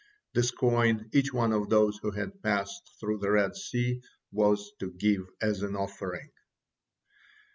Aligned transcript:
This 0.33 0.49
coin 0.49 1.11
each 1.13 1.31
one 1.31 1.53
of 1.53 1.69
those 1.69 1.99
who 1.99 2.09
had 2.09 2.41
passed 2.41 2.81
through 2.99 3.19
the 3.19 3.29
Red 3.29 3.55
Sea 3.55 4.01
was 4.31 4.71
to 4.79 4.89
give 4.89 5.27
as 5.39 5.61
an 5.61 5.75
offering. 5.75 6.31